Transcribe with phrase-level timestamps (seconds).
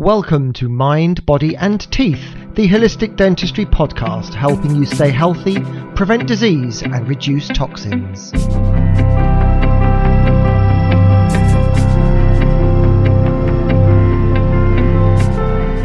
[0.00, 5.60] Welcome to Mind, Body and Teeth, the Holistic Dentistry podcast, helping you stay healthy,
[5.94, 8.32] prevent disease and reduce toxins.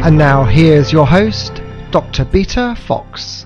[0.06, 1.62] And now here's your host,
[1.92, 2.24] Dr.
[2.24, 3.46] Beta Fox.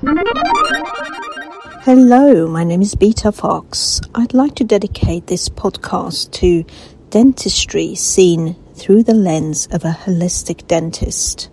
[1.82, 4.02] Hello, my name is Beta Fox.
[4.14, 6.64] I'd like to dedicate this podcast to
[7.10, 11.50] dentistry seen through the lens of a holistic dentist.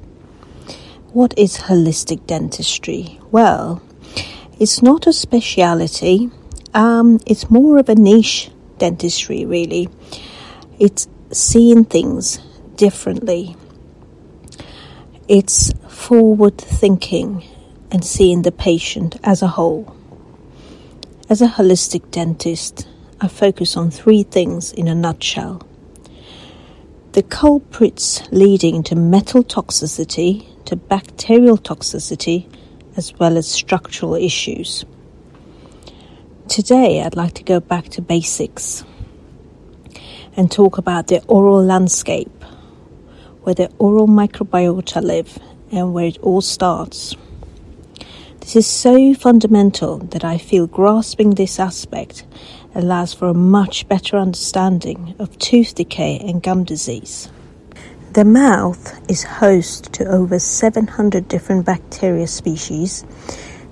[1.13, 3.19] What is holistic dentistry?
[3.31, 3.83] Well,
[4.59, 6.31] it's not a speciality,
[6.73, 9.89] um, it's more of a niche dentistry, really.
[10.79, 12.39] It's seeing things
[12.77, 13.57] differently,
[15.27, 17.45] it's forward thinking
[17.91, 19.97] and seeing the patient as a whole.
[21.29, 22.87] As a holistic dentist,
[23.21, 25.67] I focus on three things in a nutshell
[27.17, 32.47] the culprits leading to metal toxicity, to bacterial toxicity,
[32.95, 34.85] as well as structural issues.
[36.47, 38.85] Today, I'd like to go back to basics
[40.37, 42.45] and talk about the oral landscape,
[43.45, 45.39] where the oral microbiota live
[45.73, 47.17] and where it all starts.
[48.47, 52.25] This is so fundamental that I feel grasping this aspect
[52.77, 57.29] allows for a much better understanding of tooth decay and gum disease.
[58.13, 63.03] The mouth is host to over 700 different bacteria species,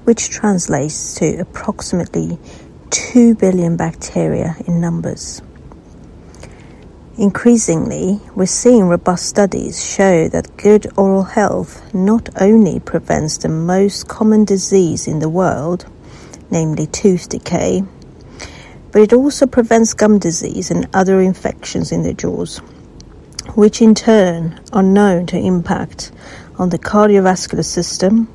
[0.03, 2.37] which translates to approximately
[2.91, 5.41] 2 billion bacteria in numbers.
[7.17, 14.09] Increasingly, we're seeing robust studies show that good oral health not only prevents the most
[14.09, 15.87] common disease in the world,
[16.51, 17.85] namely tooth decay,
[18.91, 22.59] but it also prevents gum disease and other infections in the jaws,
[23.55, 26.11] which in turn are known to impact
[26.59, 28.27] on the cardiovascular system,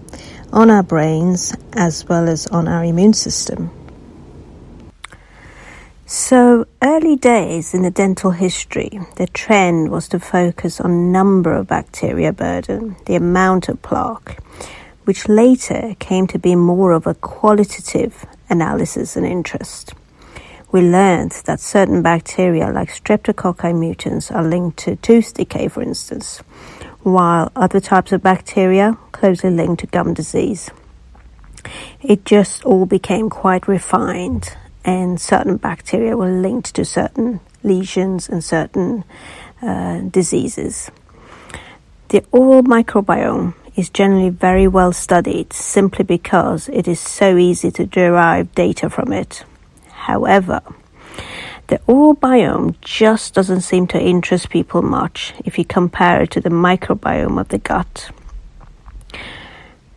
[0.54, 3.72] on our brains, as well as on our immune system.
[6.12, 11.68] So, early days in the dental history, the trend was to focus on number of
[11.68, 14.42] bacteria burden, the amount of plaque,
[15.04, 19.94] which later came to be more of a qualitative analysis and interest
[20.72, 26.40] we learned that certain bacteria like streptococci mutans, are linked to tooth decay, for instance,
[27.02, 30.70] while other types of bacteria closely linked to gum disease.
[32.02, 38.44] It just all became quite refined, and certain bacteria were linked to certain lesions and
[38.44, 39.04] certain
[39.62, 40.90] uh, diseases.
[42.10, 47.86] The oral microbiome is generally very well studied simply because it is so easy to
[47.86, 49.44] derive data from it.
[49.92, 50.62] However,
[51.68, 56.42] the oral biome just doesn't seem to interest people much if you compare it to
[56.42, 58.10] the microbiome of the gut.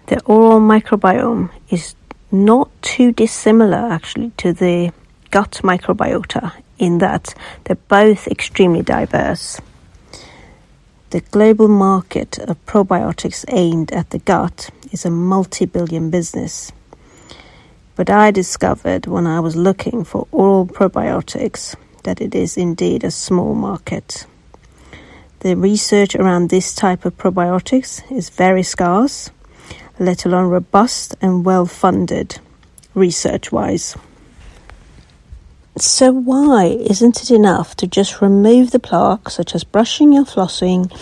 [0.07, 1.95] The oral microbiome is
[2.33, 4.93] not too dissimilar actually to the
[5.31, 7.35] gut microbiota in that
[7.65, 9.61] they're both extremely diverse.
[11.11, 16.73] The global market of probiotics aimed at the gut is a multi billion business.
[17.97, 23.11] But I discovered when I was looking for oral probiotics that it is indeed a
[23.11, 24.27] small market.
[25.41, 29.31] The research around this type of probiotics is very scarce,
[29.99, 32.39] let alone robust and well funded
[32.95, 33.97] research wise.
[35.79, 40.93] So, why isn't it enough to just remove the plaque, such as brushing or flossing?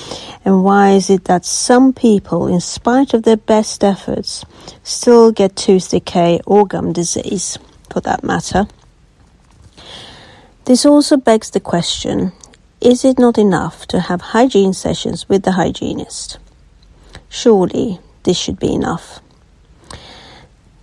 [0.45, 4.45] And why is it that some people, in spite of their best efforts,
[4.85, 7.59] still get tooth decay or gum disease,
[7.93, 8.69] for that matter?
[10.67, 12.33] This also begs the question
[12.81, 16.39] is it not enough to have hygiene sessions with the hygienist?
[17.29, 19.21] Surely this should be enough.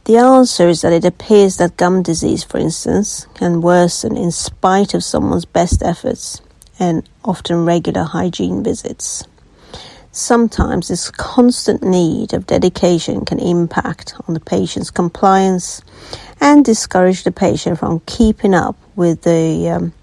[0.05, 4.93] The answer is that it appears that gum disease, for instance, can worsen in spite
[4.93, 6.41] of someone's best efforts
[6.79, 9.25] and often regular hygiene visits.
[10.13, 15.81] Sometimes this constant need of dedication can impact on the patient's compliance
[16.39, 19.93] and discourage the patient from keeping up with the um,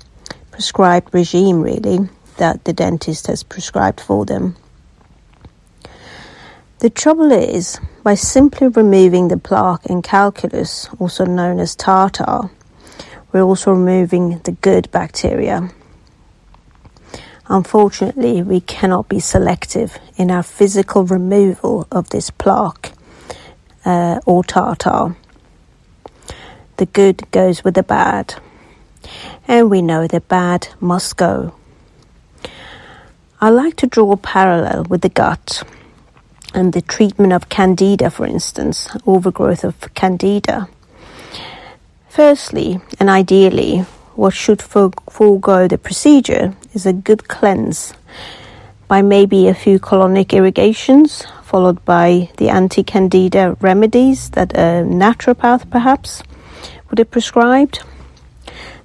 [0.50, 1.98] prescribed regime, really,
[2.36, 4.54] that the dentist has prescribed for them.
[6.84, 12.50] The trouble is, by simply removing the plaque and calculus, also known as tartar,
[13.32, 15.70] we're also removing the good bacteria.
[17.48, 22.92] Unfortunately, we cannot be selective in our physical removal of this plaque
[23.86, 25.16] uh, or tartar.
[26.76, 28.34] The good goes with the bad,
[29.48, 31.54] and we know the bad must go.
[33.40, 35.62] I like to draw a parallel with the gut
[36.54, 40.68] and the treatment of candida, for instance, overgrowth of candida.
[42.08, 43.80] Firstly, and ideally,
[44.14, 47.92] what should forego the procedure is a good cleanse
[48.86, 55.68] by maybe a few colonic irrigations, followed by the anti candida remedies that a naturopath
[55.68, 56.22] perhaps
[56.88, 57.82] would have prescribed.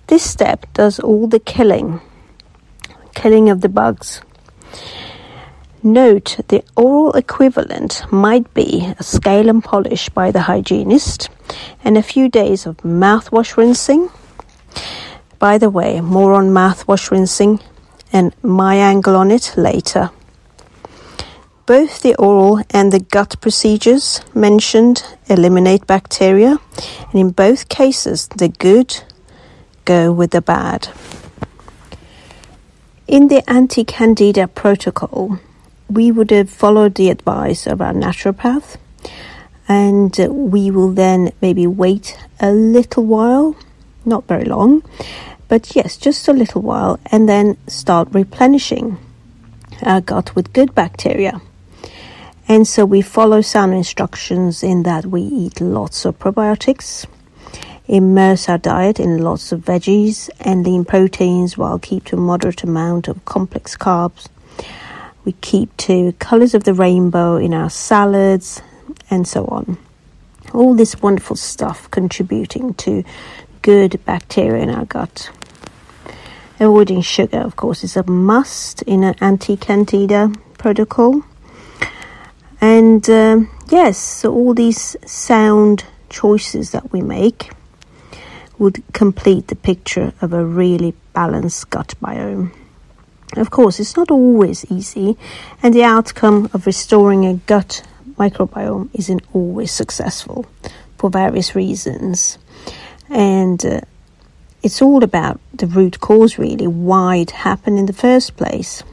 [0.08, 2.02] This step does all the killing,
[3.14, 4.22] killing of the bugs.
[5.82, 11.30] Note the oral equivalent might be a scale and polish by the hygienist
[11.86, 14.10] and a few days of mouthwash rinsing.
[15.38, 17.62] By the way, more on mouthwash rinsing
[18.12, 20.12] and my angle on it later.
[21.66, 26.58] Both the oral and the gut procedures mentioned eliminate bacteria,
[27.12, 29.02] and in both cases, the good
[29.86, 30.90] go with the bad.
[33.08, 35.40] In the anti candida protocol,
[35.90, 38.78] we would have followed the advice of our naturopath
[39.68, 43.56] and we will then maybe wait a little while,
[44.04, 44.84] not very long,
[45.48, 48.98] but yes, just a little while, and then start replenishing
[49.84, 51.40] our gut with good bacteria.
[52.48, 57.06] And so we follow sound instructions in that we eat lots of probiotics,
[57.88, 62.64] immerse our diet in lots of veggies and lean proteins while keep to a moderate
[62.64, 64.28] amount of complex carbs
[65.26, 68.62] we keep to colours of the rainbow in our salads
[69.10, 69.78] and so on.
[70.54, 73.04] All this wonderful stuff contributing to
[73.62, 75.30] good bacteria in our gut.
[76.60, 81.24] Avoiding sugar, of course, is a must in an anti candida protocol.
[82.60, 87.52] And uh, yes, so all these sound choices that we make
[88.58, 92.52] would complete the picture of a really balanced gut biome.
[93.38, 95.16] Of course, it's not always easy,
[95.62, 97.84] and the outcome of restoring a gut
[98.18, 100.46] microbiome isn't always successful
[100.98, 102.40] for various reasons.
[103.10, 103.82] And uh,
[104.64, 108.84] it's all about the root cause, really, why it happened in the first place.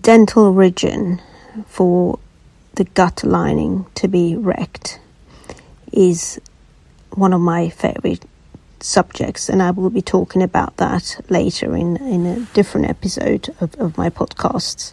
[0.00, 1.20] Dental origin
[1.66, 2.18] for
[2.76, 4.98] the gut lining to be wrecked
[5.92, 6.40] is
[7.10, 8.24] one of my favorite
[8.84, 13.74] subjects, and I will be talking about that later in, in a different episode of,
[13.76, 14.92] of my podcasts.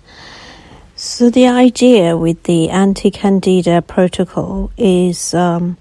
[0.95, 5.77] So, the idea with the anti candida protocol is um,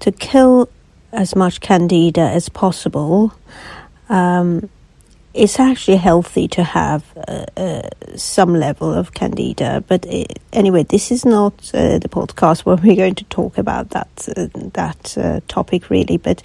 [0.00, 0.68] to kill
[1.12, 3.32] as much candida as possible
[4.08, 4.68] um,
[5.38, 9.84] it's actually healthy to have uh, uh, some level of candida.
[9.86, 13.90] But it, anyway, this is not uh, the podcast where we're going to talk about
[13.90, 16.16] that uh, that uh, topic really.
[16.16, 16.42] But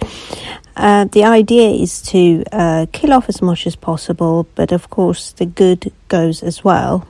[0.76, 2.44] uh, the idea is to
[2.92, 4.46] kill off as much as possible.
[4.54, 7.06] But of course, the good goes as well.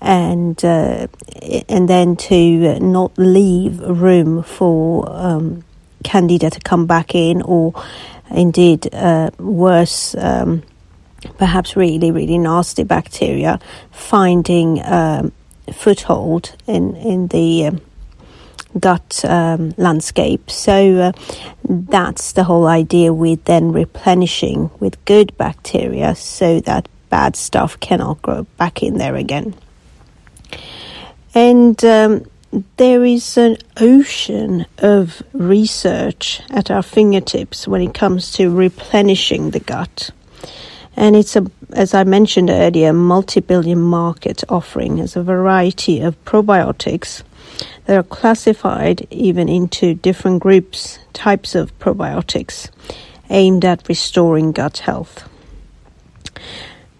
[0.00, 5.64] And and then to not leave room for um,
[6.04, 7.72] candida to come back in, or
[8.30, 8.88] indeed
[9.38, 10.62] worse um,
[11.36, 13.58] perhaps really, really nasty bacteria
[13.90, 15.32] finding um,
[15.72, 17.80] foothold in, in the um,
[18.78, 20.50] gut um, landscape.
[20.50, 21.12] So uh,
[21.64, 28.22] that's the whole idea with then replenishing with good bacteria so that bad stuff cannot
[28.22, 29.54] grow back in there again.
[31.34, 32.24] And um,
[32.76, 39.60] there is an ocean of research at our fingertips when it comes to replenishing the
[39.60, 40.10] gut
[40.98, 47.22] and it's a as I mentioned earlier, multi-billion market offering as a variety of probiotics
[47.84, 52.70] that are classified even into different groups, types of probiotics
[53.30, 55.28] aimed at restoring gut health.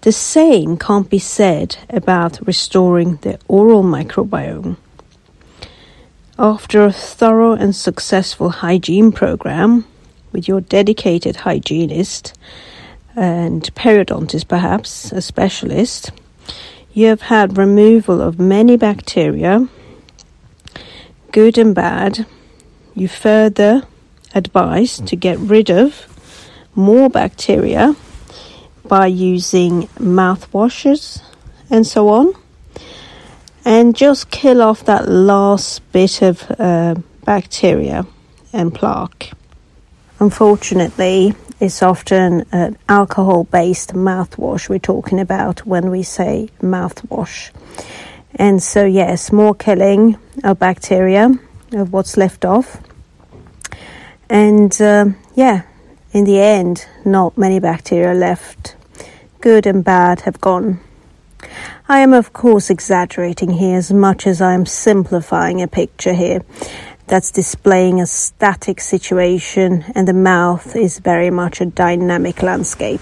[0.03, 4.77] The same can't be said about restoring the oral microbiome.
[6.39, 9.87] After a thorough and successful hygiene program
[10.31, 12.35] with your dedicated hygienist,
[13.19, 16.13] and periodontist, perhaps a specialist,
[16.93, 19.69] you have had removal of many bacteria,
[21.33, 22.27] good and bad.
[22.95, 23.83] You further
[24.37, 26.07] advise to get rid of
[26.77, 27.97] more bacteria
[28.87, 31.21] by using mouthwashes
[31.69, 32.35] and so on,
[33.65, 36.95] and just kill off that last bit of uh,
[37.25, 38.07] bacteria
[38.53, 39.33] and plaque.
[40.21, 47.51] Unfortunately, it's often an alcohol based mouthwash we're talking about when we say mouthwash.
[48.35, 51.31] And so, yes, more killing of bacteria,
[51.73, 52.81] of what's left off.
[54.31, 55.63] And uh, yeah,
[56.13, 58.77] in the end, not many bacteria left.
[59.41, 60.81] Good and bad have gone.
[61.89, 66.43] I am, of course, exaggerating here as much as I am simplifying a picture here
[67.09, 73.01] that's displaying a static situation, and the mouth is very much a dynamic landscape.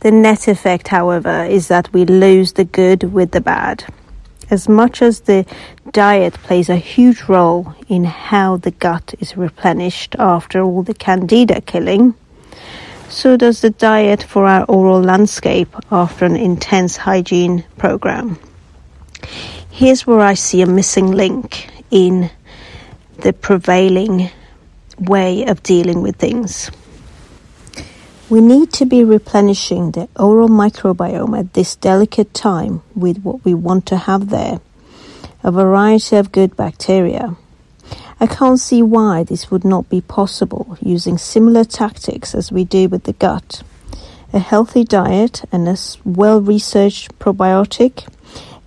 [0.00, 3.84] The net effect, however, is that we lose the good with the bad.
[4.50, 5.46] As much as the
[5.92, 11.60] diet plays a huge role in how the gut is replenished after all the candida
[11.60, 12.14] killing,
[13.08, 18.38] so does the diet for our oral landscape after an intense hygiene program.
[19.70, 22.30] Here's where I see a missing link in
[23.22, 24.30] the prevailing
[24.98, 26.70] way of dealing with things.
[28.28, 33.54] We need to be replenishing the oral microbiome at this delicate time with what we
[33.54, 34.60] want to have there
[35.44, 37.36] a variety of good bacteria.
[38.20, 42.88] I can't see why this would not be possible using similar tactics as we do
[42.88, 43.62] with the gut.
[44.32, 48.06] A healthy diet and a well researched probiotic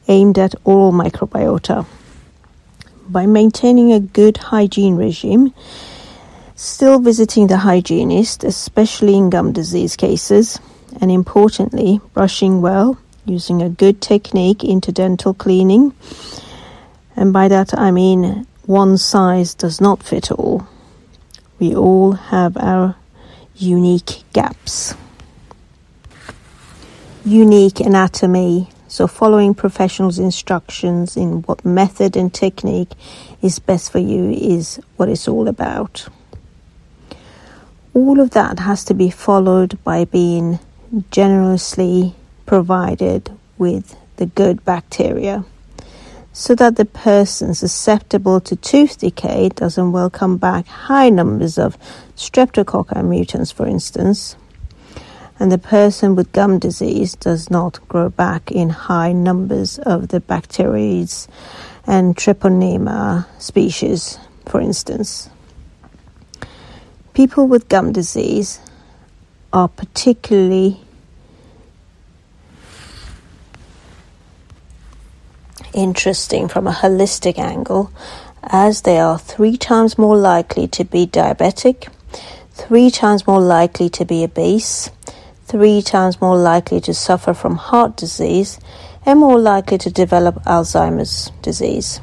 [0.10, 1.86] aimed at oral microbiota
[3.08, 5.54] by maintaining a good hygiene regime,
[6.56, 10.60] still visiting the hygienist, especially in gum disease cases,
[11.02, 15.94] and importantly, brushing well, using a good technique interdental cleaning.
[17.16, 20.68] And by that I mean one size does not fit all.
[21.60, 22.96] We all have our
[23.56, 24.96] unique gaps.
[27.24, 32.92] Unique anatomy, so, following professionals' instructions in what method and technique
[33.42, 36.08] is best for you is what it's all about.
[37.94, 40.60] All of that has to be followed by being
[41.12, 45.44] generously provided with the good bacteria
[46.32, 51.78] so that the person susceptible to tooth decay doesn't welcome back high numbers of
[52.16, 54.38] streptococci mutans, for instance,
[55.40, 60.20] and the person with gum disease does not grow back in high numbers of the
[60.20, 61.06] bacteria
[61.86, 65.30] and treponema species, for instance.
[67.14, 68.60] People with gum disease
[69.52, 70.82] are particularly
[75.74, 77.92] interesting from a holistic angle
[78.44, 81.90] as they are three times more likely to be diabetic,
[82.52, 84.90] three times more likely to be obese,
[85.46, 88.60] three times more likely to suffer from heart disease
[89.06, 92.02] and more likely to develop Alzheimer's disease.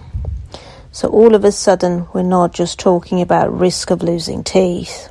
[0.93, 5.09] So all of a sudden, we're not just talking about risk of losing teeth.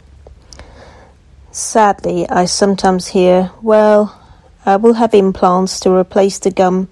[1.52, 4.18] Sadly, I sometimes hear, well,
[4.66, 6.88] I will have implants to replace the gum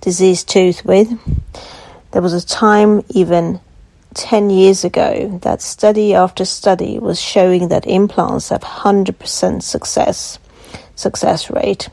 [0.00, 1.08] disease tooth with.
[2.10, 3.60] There was a time, even
[4.14, 10.38] 10 years ago, that study after study was showing that implants have 100% success
[10.94, 11.88] success rate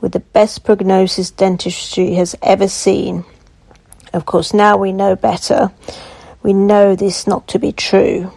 [0.00, 3.24] with the best prognosis dentistry has ever seen.
[4.12, 5.70] Of course, now we know better.
[6.42, 8.32] We know this not to be true.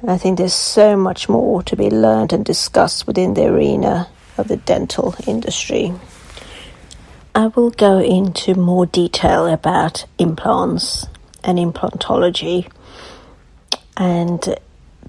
[0.00, 4.08] And I think there's so much more to be learned and discussed within the arena
[4.36, 5.92] of the dental industry.
[7.34, 11.06] I will go into more detail about implants
[11.44, 12.70] and implantology,
[13.96, 14.56] and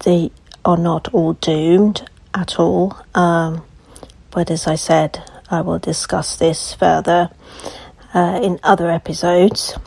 [0.04, 0.32] they
[0.64, 2.08] are not all doomed
[2.40, 2.98] at all.
[3.14, 3.64] Um,
[4.32, 7.30] but as I said, I will discuss this further
[8.14, 9.78] uh, in other episodes.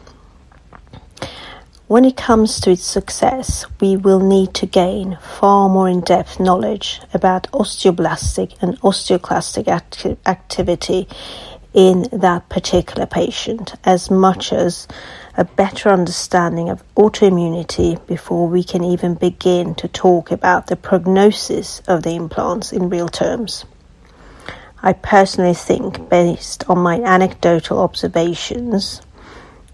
[1.87, 6.41] When it comes to its success, we will need to gain far more in depth
[6.41, 11.07] knowledge about osteoblastic and osteoclastic acti- activity
[11.75, 14.87] in that particular patient as much as
[15.37, 21.81] a better understanding of autoimmunity before we can even begin to talk about the prognosis
[21.89, 23.65] of the implants in real terms.
[24.83, 29.01] I personally think, based on my anecdotal observations,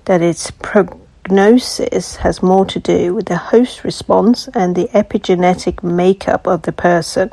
[0.04, 6.46] that its prognosis has more to do with the host response and the epigenetic makeup
[6.46, 7.30] of the person.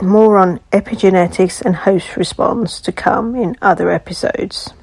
[0.00, 4.74] More on epigenetics and host response to come in other episodes.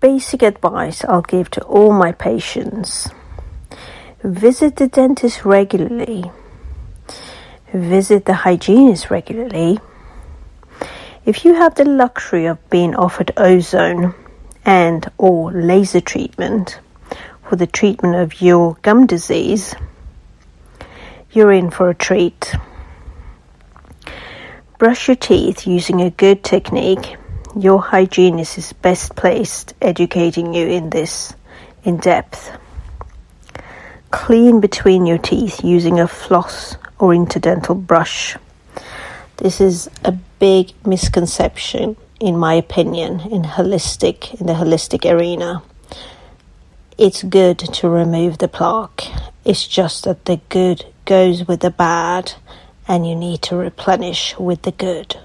[0.00, 3.08] Basic advice I'll give to all my patients.
[4.22, 6.30] Visit the dentist regularly,
[7.72, 9.78] visit the hygienist regularly.
[11.24, 14.14] If you have the luxury of being offered ozone
[14.64, 16.80] and or laser treatment
[17.48, 19.74] for the treatment of your gum disease,
[21.32, 22.54] you're in for a treat.
[24.78, 27.16] Brush your teeth using a good technique
[27.56, 31.34] your hygienist is best placed educating you in this
[31.82, 32.56] in depth.
[34.10, 38.36] Clean between your teeth using a floss or interdental brush.
[39.38, 45.62] This is a big misconception, in my opinion, in holistic in the holistic arena.
[46.96, 49.06] It's good to remove the plaque.
[49.48, 52.34] It's just that the good goes with the bad,
[52.86, 55.16] and you need to replenish with the good.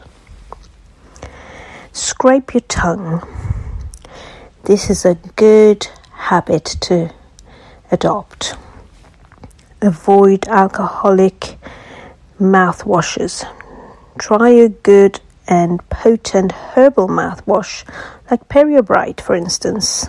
[1.91, 3.21] Scrape your tongue.
[4.63, 7.13] This is a good habit to
[7.91, 8.55] adopt.
[9.81, 11.57] Avoid alcoholic
[12.39, 13.45] mouthwashes.
[14.17, 17.83] Try a good and potent herbal mouthwash
[18.31, 20.07] like Periobrite, for instance.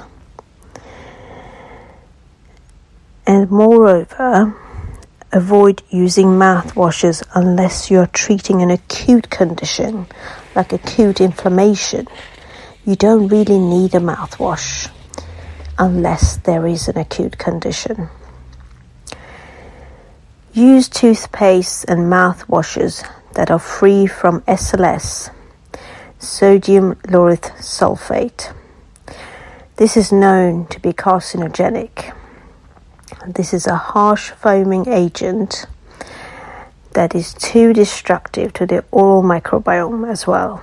[3.27, 4.55] And moreover,
[5.33, 10.07] avoid using mouthwashes unless you're treating an acute condition
[10.55, 12.07] like acute inflammation.
[12.85, 14.91] You don't really need a mouthwash
[15.79, 18.09] unless there is an acute condition.
[20.53, 25.31] Use toothpaste and mouthwashes that are free from SLS,
[26.19, 28.55] sodium lauryl sulfate.
[29.77, 32.15] This is known to be carcinogenic.
[33.27, 35.65] This is a harsh foaming agent
[36.93, 40.63] that is too destructive to the oral microbiome as well.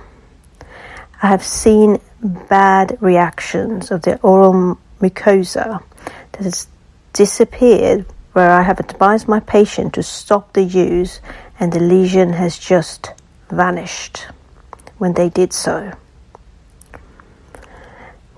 [1.20, 5.82] I have seen bad reactions of the oral mucosa
[6.32, 6.68] that has
[7.12, 11.20] disappeared where I have advised my patient to stop the use
[11.58, 13.10] and the lesion has just
[13.50, 14.26] vanished
[14.98, 15.92] when they did so.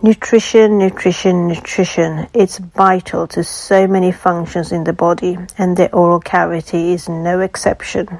[0.04, 2.28] Nutrition, nutrition, nutrition.
[2.34, 7.40] It's vital to so many functions in the body, and the oral cavity is no
[7.40, 8.18] exception.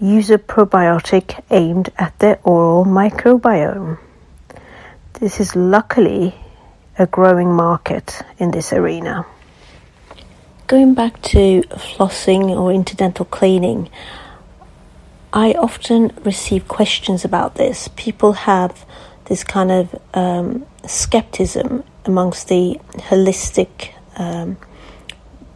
[0.00, 4.00] Use a probiotic aimed at the oral microbiome.
[5.20, 6.34] This is luckily
[6.98, 9.24] a growing market in this arena.
[10.66, 13.88] Going back to flossing or interdental cleaning,
[15.32, 17.86] I often receive questions about this.
[17.94, 18.84] People have
[19.30, 24.56] this kind of um, skepticism amongst the holistic um,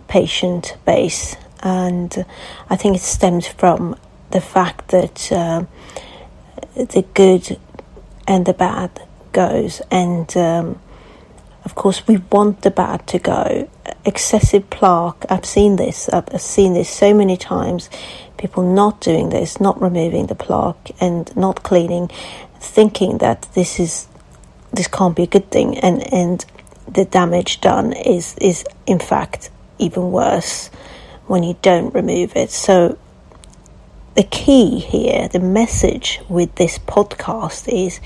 [0.07, 2.25] patient base, and
[2.71, 3.99] I think it stems from
[4.31, 5.65] the fact that uh,
[6.77, 7.59] the good
[8.29, 8.91] and the bad
[9.33, 10.79] goes, and um,
[11.65, 13.69] of course we want the bad to go,
[14.05, 15.27] excessive plaque.
[15.29, 16.09] I've seen this.
[16.11, 17.91] I've seen this so many times.
[18.37, 22.11] People not doing this, not removing the plaque, and not cleaning,
[22.65, 24.09] thinking that this is
[24.73, 26.45] this can't be a good thing, and and
[26.89, 30.69] the damage done is is in fact even worse
[31.27, 32.51] when you don't remove it.
[32.51, 32.99] So
[34.15, 38.01] the key here, the message with this podcast is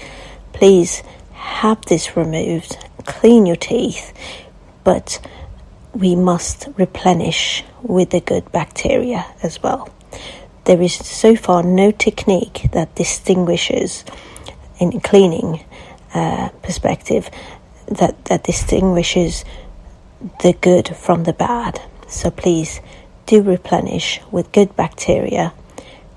[0.52, 4.12] please have this removed, clean your teeth,
[4.84, 5.20] but
[5.92, 9.90] we must replenish with the good bacteria as well.
[10.64, 14.04] There is so far no technique that distinguishes,
[14.78, 15.64] in cleaning
[16.14, 17.30] uh, perspective,
[17.86, 19.44] that, that distinguishes
[20.42, 21.80] the good from the bad.
[22.08, 22.80] So please
[23.26, 25.52] do replenish with good bacteria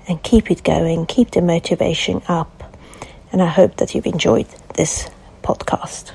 [0.08, 2.76] and keep it going, keep the motivation up.
[3.30, 5.08] And I hope that you've enjoyed this
[5.42, 6.12] podcast.